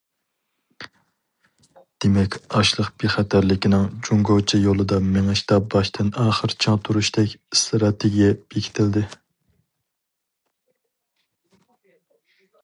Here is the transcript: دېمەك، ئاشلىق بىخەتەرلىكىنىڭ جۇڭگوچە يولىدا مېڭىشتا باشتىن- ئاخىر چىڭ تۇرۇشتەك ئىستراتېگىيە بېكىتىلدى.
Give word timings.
دېمەك، 2.05 2.37
ئاشلىق 2.59 2.89
بىخەتەرلىكىنىڭ 3.03 3.85
جۇڭگوچە 4.07 4.61
يولىدا 4.63 4.99
مېڭىشتا 5.11 5.59
باشتىن- 5.75 6.11
ئاخىر 6.23 6.57
چىڭ 6.65 6.81
تۇرۇشتەك 6.89 7.37
ئىستراتېگىيە 7.41 8.33
بېكىتىلدى. 8.41 9.07